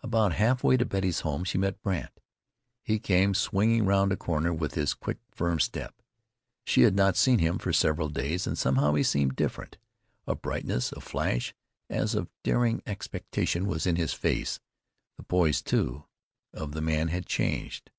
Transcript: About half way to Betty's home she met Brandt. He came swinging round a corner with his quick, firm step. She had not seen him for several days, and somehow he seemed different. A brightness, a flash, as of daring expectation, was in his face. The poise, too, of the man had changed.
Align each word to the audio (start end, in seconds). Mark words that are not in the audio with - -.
About 0.00 0.34
half 0.34 0.62
way 0.62 0.76
to 0.76 0.84
Betty's 0.84 1.22
home 1.22 1.42
she 1.42 1.58
met 1.58 1.82
Brandt. 1.82 2.20
He 2.84 3.00
came 3.00 3.34
swinging 3.34 3.84
round 3.84 4.12
a 4.12 4.16
corner 4.16 4.52
with 4.54 4.74
his 4.76 4.94
quick, 4.94 5.18
firm 5.32 5.58
step. 5.58 6.00
She 6.64 6.82
had 6.82 6.94
not 6.94 7.16
seen 7.16 7.40
him 7.40 7.58
for 7.58 7.72
several 7.72 8.08
days, 8.08 8.46
and 8.46 8.56
somehow 8.56 8.94
he 8.94 9.02
seemed 9.02 9.34
different. 9.34 9.78
A 10.24 10.36
brightness, 10.36 10.92
a 10.92 11.00
flash, 11.00 11.52
as 11.90 12.14
of 12.14 12.30
daring 12.44 12.80
expectation, 12.86 13.66
was 13.66 13.84
in 13.84 13.96
his 13.96 14.14
face. 14.14 14.60
The 15.16 15.24
poise, 15.24 15.60
too, 15.60 16.04
of 16.52 16.74
the 16.74 16.80
man 16.80 17.08
had 17.08 17.26
changed. 17.26 17.90